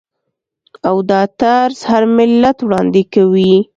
[0.87, 3.53] او دا طرز هر ملت وړاندې کوي.